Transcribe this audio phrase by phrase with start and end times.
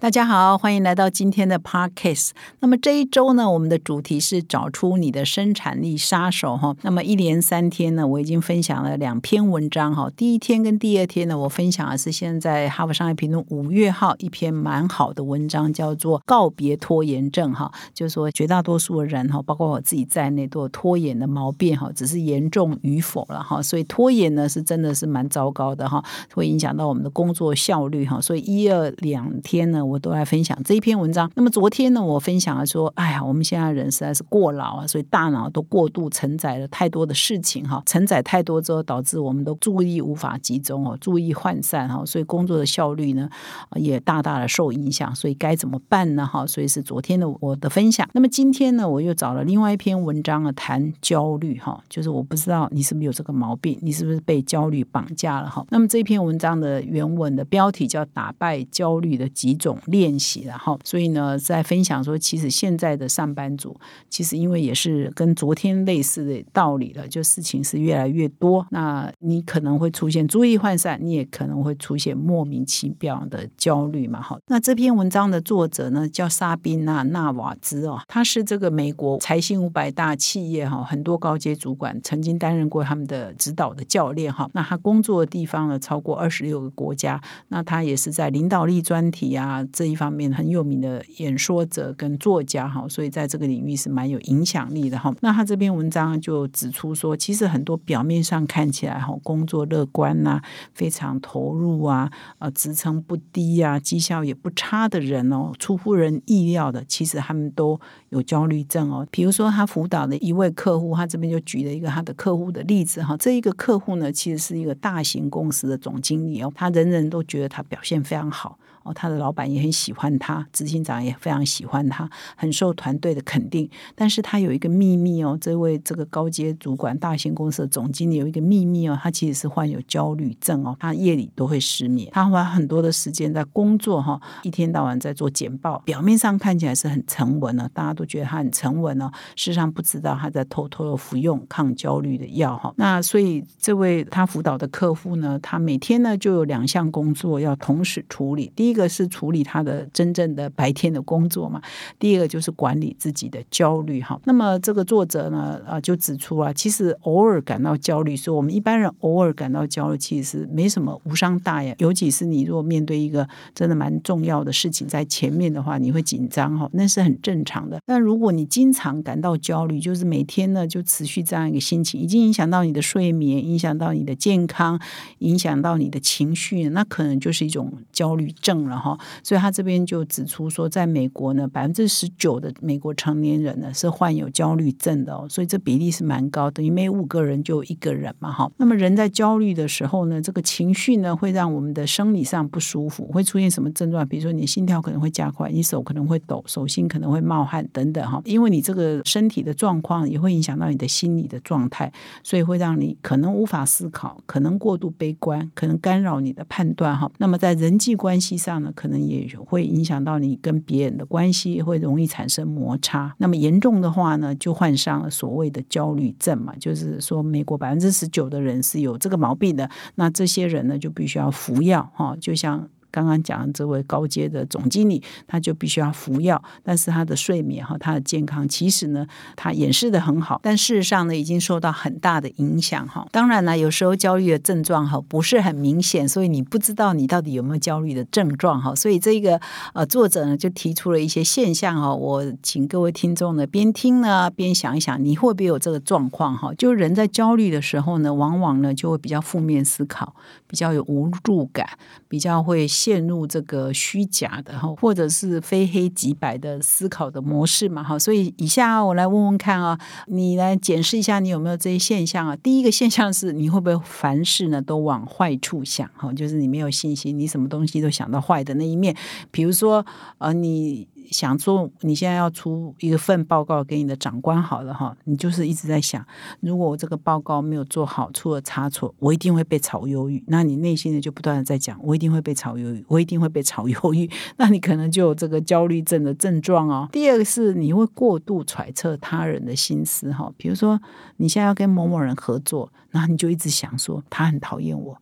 [0.00, 2.30] 大家好，欢迎来到今天的 Podcast。
[2.60, 6.76] 那么这一周呢，我们的主题是找出你的生产力杀手哈。
[6.82, 10.08] 那么一连三天呢，我已经分享了两篇文章哈。
[10.16, 17.68] 第一天跟第二天呢，我分享的是现在哈佛商业评论五月号一篇蛮好的文章，叫做《告别拖延症》哈。
[17.92, 23.60] 就是说，绝大多数的人哈，包括我自己在内，都有拖延的毛病哈，只是严重与否了哈。
[23.60, 26.00] 所以拖延呢，是真的是蛮糟糕的哈，
[26.32, 28.20] 会影响到我们的工作效率哈。
[28.20, 29.87] 所以一二两天呢。
[29.88, 31.30] 我都来分享这一篇文章。
[31.34, 43.28] 那么昨天呢，我分享了说，哎呀，我们现在人实在是过劳啊，所以大脑都过度承载了太多的事情哈，承载太多之后，导致我们的注意无法集中哦，注意涣散哈，所以工作的效率呢
[43.76, 45.14] 也大大的受影响。
[45.14, 46.26] 所以该怎么办呢？
[46.26, 48.08] 哈，所以是昨天的我的分享。
[48.12, 55.64] 那么今天呢，我又找了另外一篇文章啊，谈焦虑哈，就是我不知道你是不是有这个毛病，你是不是被焦虑绑架了哈？
[55.70, 59.76] 那么这篇文章的原文的标题叫《打败焦虑的几种》。
[59.86, 63.76] 练习，然后，所以呢，在分享说，其实现在的上班族，
[64.08, 74.20] 其实因为也是跟昨天类似的道理了，就事情是越来越多，那你可能会出现注意涣散，你也可能会出现莫名其妙的焦虑嘛。
[74.20, 84.48] 好，那这篇文章的作者呢，叫沙宾娜·纳瓦兹哦，他是这个美国财新五百大企业哈，很多高阶主管曾经担任过他们的指导的教练哈。
[84.52, 89.64] 那他工作的地方呢，超过二十六个国家，那他也是在领导力专题啊。
[89.72, 95.14] 这一方面很有名的演说者跟作家哈，所以在这个领域是蛮有影响力的哈。
[95.20, 100.40] 那他这篇文章就指出说，其实很多表面上看起来哈工作乐观呐，
[100.74, 107.78] 非常投入啊，呃职称不低啊，绩效也不差的人哦，出乎人意料的，其实他们都
[108.10, 109.06] 有焦虑症哦。
[109.10, 113.16] 比如说他辅导的一位客户，他这边就举了一个他的客户的例子哈。
[113.16, 118.58] 这一个客户呢，其实是一个大型公司的总经理哦，他人人都觉得他表现非常好。
[118.82, 123.68] 哦他的老板也很喜欢他，执行长也非常喜欢他，很受团队的肯定。
[123.94, 142.72] 但是他有一个秘密哦，这位这个高阶主管，大型公司的总经理有一个秘密哦，他其实是患有焦虑症哦，他夜里都会失眠，他花很多的时间在工作哈，一天到晚在做简报，表面上看起来是很沉稳了，大家都觉得他很沉稳哦，事实上不知道他在偷偷的服用抗焦虑的药哈。
[142.76, 151.60] 那所以这位他辅导的客户呢，他每天呢就有两项工作要同时处理，第一一个是处理他的真正的白天的工作嘛，
[151.98, 154.20] 第二个就是管理自己的焦虑哈。
[154.24, 161.74] 那么这个作者呢，啊，就指出啊，其实偶尔感到焦虑，说我们一般人偶尔感到焦虑，其实没什么无伤大雅。
[161.78, 167.80] 尤其是你如果面对一个真的蛮重要的事情在前面的话，你会紧张哈，那是很正常的。
[167.84, 174.80] 但如果你经常感到焦虑，就是每天呢就持续这样一个心情，已经影响到你的睡眠，影响到你的健康，
[175.18, 178.57] 影响到你的情绪，那可能就是一种焦虑症。
[178.64, 188.50] 了哈，所以他这边就指出说，在美国呢，百分之十九的美国成年人呢是患有焦虑症的哦，所以这比例是蛮高，等于每五个人就一个人嘛哈。
[188.56, 194.06] 那么人在焦虑的时候呢，这个情绪呢会让我们的生理上不舒服，会出现什么症状？
[194.06, 198.22] 比如说你心跳可能会加快，你手可能会抖，手心可能会冒汗等等哈。
[198.24, 201.92] 因为你这个身体的状况也会影响到你的心理的状态，
[202.22, 207.10] 所以会让你可能无法思考，可能过度悲观，可能干扰你的判断哈。
[207.18, 213.14] 那么在人际关系上，这样呢可能也会影响到你跟别人的关系，会容易产生摩擦。
[213.18, 219.68] 那么严重的话呢，就患上了所谓的焦虑症嘛，就是说美国百分之十九的人是有这个毛病的。
[219.96, 222.66] 那这些人呢，就必须要服药哈，就像。
[222.90, 229.06] 刚刚讲的这位高阶的总经理，他就必须要服药，但是他的睡眠和他的健康，其实呢，
[229.36, 233.06] 他掩饰的很好，但事实上呢，已经受到很大的影响哈。
[233.12, 238.74] 当然呢，有时候焦虑的症状哈不是很明显，所以你不知道你到底有没有焦虑的症状哈。
[238.74, 239.38] 所以这个
[239.74, 246.54] 呃作者呢就提出了一些现象哈，我请各位听众呢边听呢边想一想，你会不会有这个状况哈？
[246.54, 250.14] 就人在焦虑的时候呢，往往呢就会比较负面思考，
[250.46, 251.68] 比较有无助感，
[252.08, 252.66] 比较会。
[252.78, 259.76] 陷入这个虚假的哈，或者是非黑即白的思考的模式嘛哈，所以以下我来问问看啊，
[260.06, 262.36] 你来检视一下你有没有这些现象啊？
[262.36, 266.12] 第一个现象是，你会不会凡事呢都往坏处想哈？
[266.12, 268.94] 就是你没有信心，你什么东西都想到坏的那一面。
[269.32, 269.84] 比如说
[270.18, 276.06] 呃，你想做你现在要出一份报告给你的长官好了哈，你就是一直在想，
[276.40, 280.22] 如果我这个报告没有做好，出了差错，我一定会被炒鱿鱼。
[280.26, 284.10] 那你内心的就不断的在讲，我一定会被炒鱿，我一定会被炒鱿鱼。
[284.36, 286.88] 那你可能就有这个焦虑症的症状哦。
[286.92, 290.80] 第二个是你会过度揣测他人的心思哈，比如说
[291.16, 294.96] 你现在要跟某某人合作，然后你就一直想说他很讨厌我。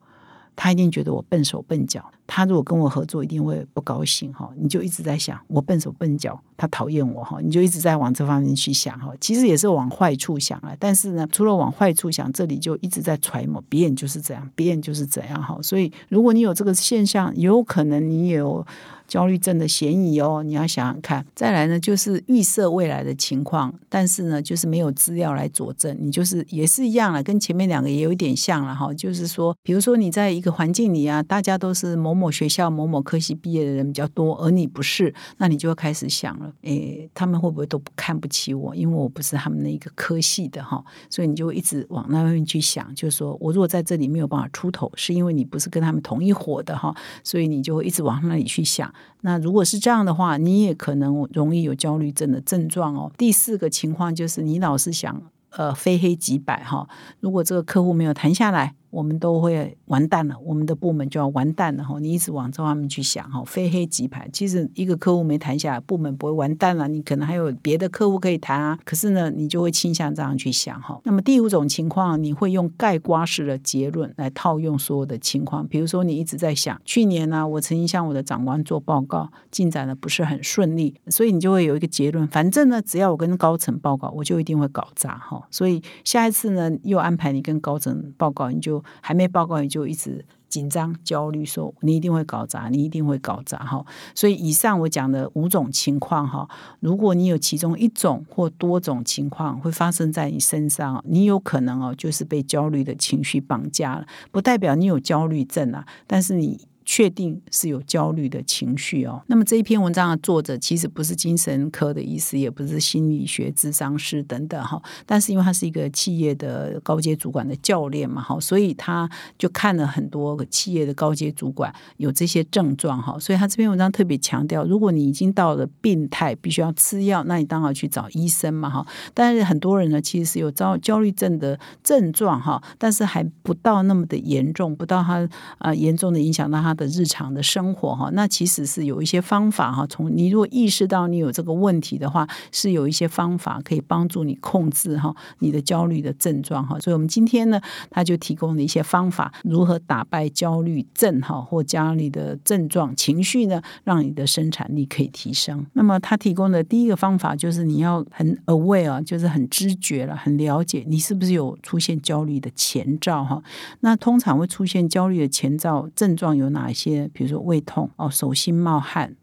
[0.59, 4.51] 他一定觉得我笨手笨脚，他如果跟我合作，一定会不高兴哈。
[4.57, 9.13] 你就一直在想我笨手笨脚，他讨厌我哈，你就一直在往这方面去想哈。
[9.21, 15.59] 其实也是往坏处想啊，但是呢，除了往坏处想，这里就一直在揣摩别人就是这样，别人就是这样哈。
[15.63, 18.67] 所以如果你有这个现象，有可能你有。
[19.07, 21.25] 焦虑症的嫌疑哦，你要想想看。
[21.35, 25.97] 再来呢，就是预设未来的情况，但是呢，就是没有资料来佐证。
[26.01, 28.93] 你就是也是一样了，跟前面两个也有一点像了哈。
[28.95, 38.75] 就是说，比如说你在一个环境里啊，大家都是某某学校某某科系毕业的人比较多，而你不是，那你就会开始想了，诶，他们会不会都看不起我？
[38.75, 48.93] 因为我不是他们那一个科系的哈，所以你就一直往那方面去想，就是说我如果在这里没有办法出头，是因为你不是跟他们同一伙的哈，所以你就会一直往那里去想。
[49.23, 53.11] 那如果是这样的话，你也可能容易有焦虑症的症状哦。
[53.19, 55.21] 第四个情况就是你老是想，
[55.51, 56.89] 呃，非黑即白哈。
[57.21, 58.75] 如果这个客户没有谈下来。
[58.97, 61.99] 我们都会完蛋了，我们的部门就要完蛋了哈。
[62.01, 64.27] 你一直往这方面去想哈，非黑即白。
[64.33, 66.89] 其实一个客户没谈下来，部门不会完蛋了。
[66.89, 68.79] 你可能还有别的客户可以谈啊。
[68.87, 70.99] 可是呢，你就会倾向这样去想哈。
[71.05, 75.69] 那么第五种情况，你会用盖瓜式的结论来套用所有的情况。
[75.69, 82.27] 比如说，你一直在想，去年呢，我曾经向我的长官做报告，进展的不是很顺利，所以你就会有一个结论。
[82.29, 85.47] 反正呢，只要我跟高层报告，我就一定会搞砸哈。
[85.51, 88.83] 所以下一次呢，又安排你跟高层报告，你就。
[89.01, 93.85] 还没报告你就一直紧张焦虑，说你一定会搞砸，你一定会搞砸哈。
[94.15, 96.49] 所以以上我讲的五种情况哈，
[96.81, 106.61] 如果你有其中一种或多种情况会发生在你身上，你有可能哦就是被焦虑的情绪绑架了，不代表你有焦虑症啊，但是你。
[106.87, 109.21] 确定是有焦虑的情绪哦。
[109.27, 114.81] 那么这一篇文章的作者其实不是精神科的医师，也不是心理学智商师等等哈。
[115.05, 123.19] 但是因为他是一个企业的高阶主管的教练嘛，哈，所以他就看了很多企业的高阶主管有这些症状哈。
[123.19, 128.87] 所以他这篇文章特别强调，如果你已经到了病态，必须要吃药，那你当然去找医生嘛，哈。
[129.13, 135.29] 但是很多人呢，其实是有焦焦虑症的症状哈，但是还不到那么的严重，不到他
[135.59, 136.76] 啊严重的影响到他。
[136.77, 139.87] 的日常的生活哈，那其实是有一些方法哈。
[139.89, 146.79] 从你如果意识到你有这个问题的话，是有一些方法可以帮助你控制哈你的焦虑的症状哈。
[146.79, 147.59] 所以我们今天呢，
[147.89, 155.65] 他就提供了一些方法，如何打败焦虑症哈或焦虑的症状情绪呢，让你的生产力可以提升。
[155.73, 163.43] 那么他提供的第一个方法就是你要很 aware 啊，就是很知觉了，很了解你是不是有出现焦虑的前兆哈。
[163.81, 166.66] 那通常会出现焦虑的前兆症状有哪？
[166.67, 167.09] 哪些？
[167.13, 169.15] 比如说胃痛哦，手心冒汗。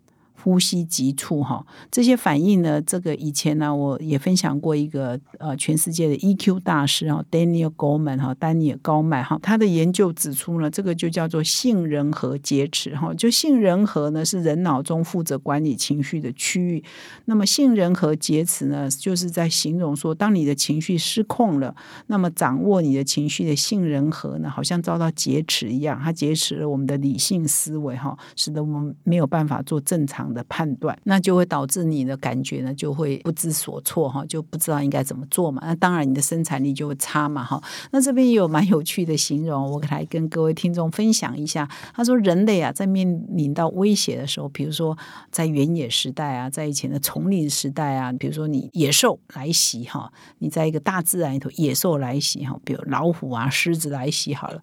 [0.44, 2.82] 呼吸急促哈，这些反应呢？
[2.82, 13.14] 这个以前呢，我也分享过一个呃，全世界的 EQ 大师哈，Daniel Goleman 哈，丹尼尔高麦哈，他的研究指出呢，这个就叫做杏仁核劫持哈。
[13.14, 16.84] 就杏仁核呢，是人脑中负责管理情绪的区域。
[17.24, 21.74] 那么杏仁核劫持呢，就是在形容说，当你的情绪失控了，
[22.08, 30.33] 那么掌握你的情绪的杏仁核呢，好像遭到劫持一样，它劫持了我们的理性思维哈，使得我们没有办法做正常。
[30.34, 35.62] 的判断，那就会导致你的感觉呢，就会不知所措哈，就不知道应该怎么做嘛。
[35.66, 37.62] 那当然，你的生产力就会差嘛哈。
[37.92, 41.70] 那这边也有蛮有趣的形容，我来跟各位听众分享一下。
[41.94, 44.98] 他说，人类啊，在面临到威胁的时候，比如说
[45.30, 54.62] 在原野时代啊，在以前的丛林时代啊，比如说你野兽来袭哈，你在一个大自然里头，野兽来袭哈，比如老虎啊、狮子来袭好了。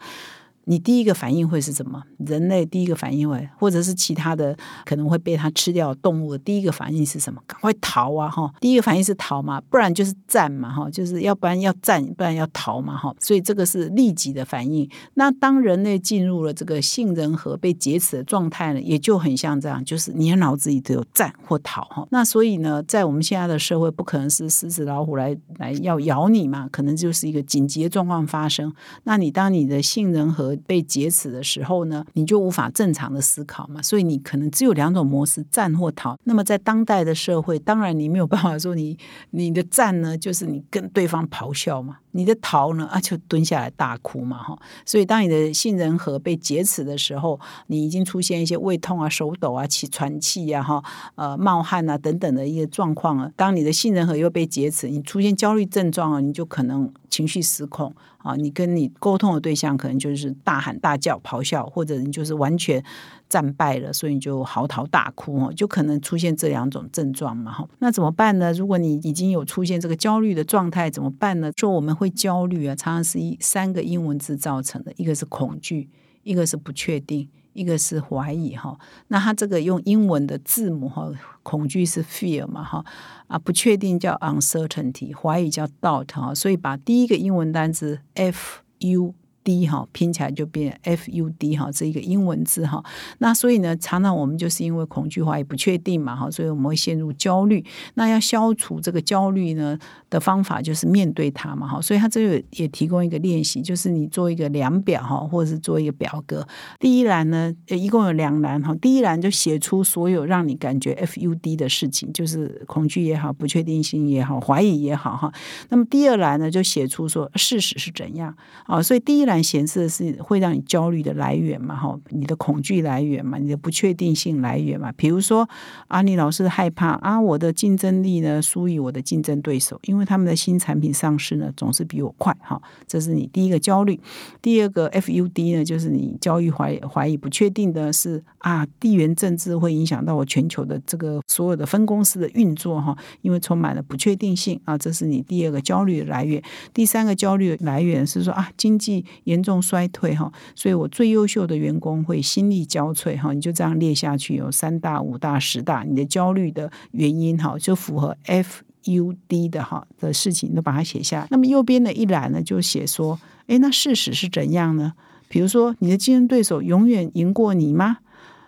[0.71, 2.01] 你第一个反应会是什么？
[2.19, 7.43] 人类第一个反应会，或者是其他的可能会被它吃掉动物的第一个反应是什么？
[7.45, 8.31] 赶快逃啊！
[8.31, 13.13] 哈，第一个反应是逃嘛，不然就是战嘛，哈，就是要不然要战，不然要逃嘛，哈。
[13.19, 14.89] 所以这个是立即的反应。
[15.15, 22.07] 那当人类进入了这个杏仁核被劫持的状态呢，也就很像这样，就是你的脑子里都有战或逃，哈。
[22.13, 28.73] 那所以呢，在我们现在的社会，不可能是狮子老虎来来要咬你嘛，可能就是一个紧急的状况发生。
[29.03, 36.17] 那你当你的杏仁核被劫持的时候呢，你就无法正常的思考嘛，所以你可能只有两种模式：战或逃。
[36.25, 38.97] 那么在当代的社会，当然你没有办法说你
[39.31, 41.99] 你的战呢，就是你跟对方咆哮嘛。
[42.13, 47.39] 你的逃呢啊，就蹲下来大哭嘛哈，所以当你的杏仁核被劫持的时候，
[47.69, 50.83] 你已经出现一些胃痛啊、手抖啊、起喘气呀哈、
[51.15, 53.31] 呃冒汗啊等等的一个状况了。
[53.37, 62.83] 当你的杏仁核又被劫持，你出现焦虑症状啊，你就可能情绪失控啊，你跟你沟通的对象可能就是大喊大叫、咆哮，或者你就是完全。
[63.31, 67.65] 战败了，所以你就嚎啕大哭哦，就可能出现这两种症状嘛哈。
[67.79, 68.53] 那怎么办呢？
[68.55, 71.53] 如果你已经有出现这个焦虑的状态，怎么办呢？
[71.57, 75.89] 说我们会焦虑啊，常常是一三个英文字造成的，一个是恐惧，
[76.25, 77.29] 一个是不确定，
[77.61, 78.79] 一个是怀疑哈。
[79.09, 81.11] 那它这个用英文的字母哈，
[81.43, 82.85] 恐惧是 fear 嘛哈
[83.29, 86.35] 啊，不确定叫 uncertainty，怀疑叫 doubt 哈。
[86.35, 89.15] 所以把第一个英文单词 f u。
[89.51, 92.81] D 哈拼起来就变 F U D 哈，这一个英文字哈。
[93.19, 97.65] 那所以呢，常常我们就是因为恐惧、怀疑、不确定嘛哈，所以我们会陷入焦虑。
[97.95, 99.77] 那要消除这个焦虑呢
[100.09, 101.81] 的方法，就是面对它嘛哈。
[101.81, 106.47] 所以他这个也提供一个练习，就是你做一个量表哈，或者是做一个表格。
[106.79, 108.73] 第一栏呢，一共有两栏哈。
[108.77, 115.33] 第一栏就写出所有让你感觉 F U D 的事情，就是恐惧也好、不确定性也好、怀疑也好哈。
[115.71, 118.33] 那么第二栏呢，就写出说事实是怎样
[118.67, 118.81] 啊。
[118.81, 119.40] 所以第一栏。
[119.43, 121.75] 显示的是会让你焦虑的来源嘛？
[121.75, 123.39] 哈，你的恐惧来源嘛？
[123.39, 124.93] 你的不确定性来源嘛？
[124.93, 125.49] 比如说，
[125.89, 132.37] 啊，你老是害怕啊，我的竞争力呢输于我的竞争对手，因为他们的新产品上市呢总是比我快。
[132.41, 133.99] 哈，这是你第一个焦虑。
[134.43, 142.81] 第二个 FUD 呢，就是你焦虑、怀怀疑、不确定的是啊，地缘政治会影响到我全球的这个所有的分公司的运作。
[142.81, 146.43] 哈，因为充满了不确定性啊，这是你第二个焦虑的来源。
[146.73, 149.05] 第三个焦虑来源是说啊，经济。
[149.25, 153.33] 严重衰退哈，所以我最优秀的员工会心力交瘁哈。
[153.33, 161.27] 你就这样列下去，有三大、五大、十大，你的焦虑的原因哈，就符合 F U D 的哈的事情，都把它写下。
[161.31, 164.95] 那么右边的一栏呢，就写说，哎，那事实是怎样呢？
[165.29, 167.99] 比如说，你的竞争对手永远赢过你吗？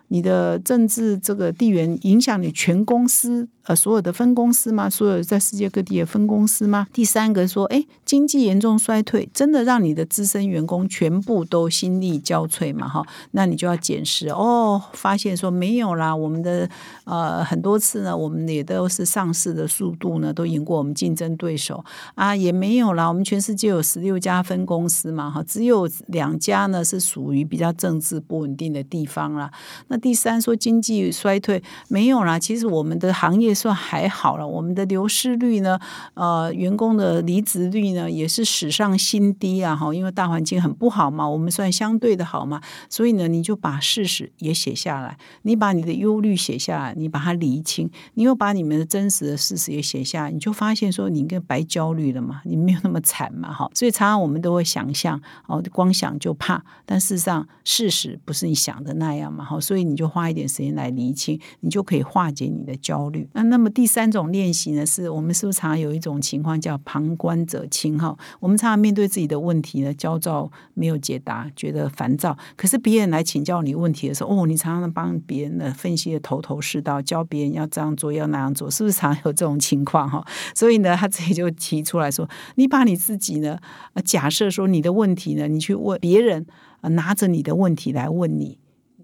[0.08, 3.48] 你的政治这个地缘影响你全公司？
[3.64, 4.90] 呃，所有的分公司吗？
[4.90, 6.88] 所有在世界各地的分公司吗？
[6.92, 12.88] 第三个说，哎，经济严重衰退，真的让你的资深员工全部都心力交瘁嘛？
[12.88, 16.68] 哈，那你就要检视哦，发现说没有啦，我们的
[17.04, 21.84] 呃很多次呢，我们也都是上市的速度呢，都赢过我们竞争对手
[22.16, 29.52] 啊，也没有啦，我们全世界有十六家分公司嘛，哈，只有两家呢是属于比较政治不稳定的地方啦。
[29.86, 33.51] 那第三说经济衰退没有啦，其实我们的行业。
[33.54, 35.78] 算还好了，我们的流失率呢？
[36.14, 39.74] 呃，员工的离职率呢，也是史上新低啊！
[39.74, 53.70] 哈，因为大环境很不好嘛，我们算相对的好嘛，所以呢，你就把事实也写下来，你把你的忧虑写下来，你把它厘清，你又把你们的真实的事实也写下来，你就发现说，你应该白焦虑了嘛，你没有那么惨嘛，哈！
[53.74, 59.60] 所以常常我们都会想象哦，光想就怕，但事实上事实不是你想的那样嘛，哈！
[59.60, 63.28] 所以你就花一点时间来厘清，你就可以化解你的焦虑。
[63.42, 68.16] 那么第三种练习呢，是我们是不是常常有一种情况叫旁观者清哈？
[68.40, 72.36] 我们常常面对自己的问题呢，焦躁没有解答，觉得烦躁。
[72.56, 80.26] 可是别人来请教你问题的时候，哦，你常常帮别人的分析的头头是道，教别人要这样做，要那样做，是不是常有这种情况哈？
[80.54, 83.58] 所以呢，他自己就提出来说，你把你自己呢，
[84.04, 86.46] 假设说你的问题呢，你去问别人，
[86.82, 88.58] 拿着你的问题来问你，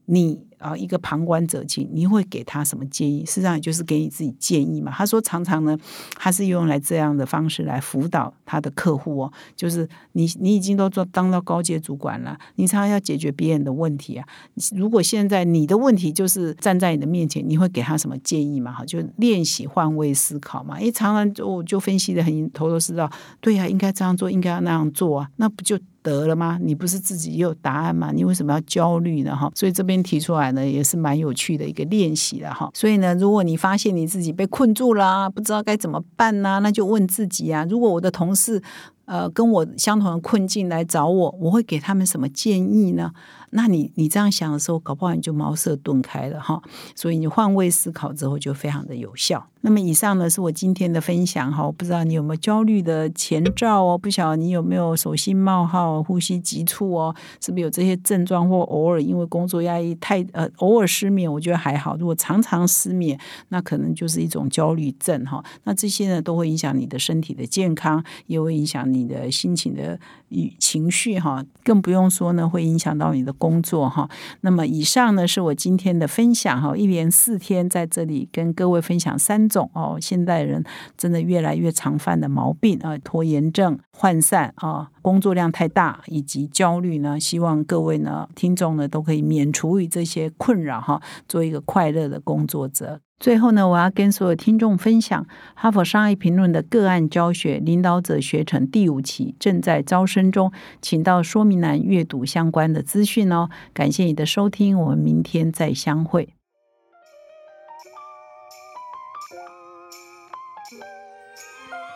[0.07, 0.47] 你。
[0.58, 3.24] 啊，一个旁观者清，你会给他什么建议？
[3.24, 4.92] 事实上，也就是给你自己建议嘛。
[4.94, 5.78] 他说，常常呢，
[6.16, 9.32] 他是用来这样的方式来辅导他的客户哦。
[9.56, 14.26] 就是你，你已经都做当到高阶主管了，你常常要解决别人的问题啊。
[14.74, 18.72] 如果现在你的问题就是站在你的面前，你会给他什么建议嘛？
[18.72, 20.76] 哈，就练习换位思考嘛。
[20.76, 23.10] 诶，常常就就分析的很头头是道，
[23.40, 25.78] 对呀，应该这样做，应该要那样做啊，那不就？
[26.08, 26.58] 得了吗？
[26.60, 28.10] 你不是自己也有答案吗？
[28.12, 29.36] 你为什么要焦虑呢？
[29.36, 32.70] 哈，所以这边提出来呢，也是蛮有趣的一个练习了哈。
[32.74, 38.62] 所以呢，如果你发现你自己被困住了，不知道该怎么办呢，那就问自己啊：如果我的同事
[39.04, 43.12] 呃跟我相同的困境来找我，我会给他们什么建议呢？
[43.50, 46.60] 那你你这样想的时候，搞不好你就茅塞顿开了哈。
[46.94, 49.46] 所以你换位思考之后，就非常的有效。
[49.68, 58.48] 那么以上呢是我今天的分享哈，我不知道你有没有焦虑的前兆哦，不晓得你有没有手心冒汗、呼吸急促哦，是不是有这些症状？
[58.48, 61.98] 或偶尔因为工作压力太呃，偶尔失眠，我觉得还好。
[61.98, 63.20] 如果常常失眠，
[63.50, 65.44] 那可能就是一种焦虑症哈。
[65.64, 74.08] 那这些呢都会影响你的身体的健康，也会影响你的心情的与情绪哈，更不用说呢会影响到你的工作哈。
[74.42, 80.64] 那么以上呢是我今天的分享哈，一连四天在这里跟各位分享三种哦，现代人
[80.97, 93.00] 真的越来越常犯的毛病啊，拖延症、涣散啊，工作量太大以及焦虑呢，希望各位呢听众呢都可以免除于这些困扰哈，做一个快乐的工作者。
[93.20, 103.48] 最后呢，我要跟所有听众分享《哈佛商业评论》的个案教学领导者学程第五期正在招生中，请到说明栏阅读相关的资讯哦。
[103.75, 106.38] 感谢你的收听，我们明天再相会。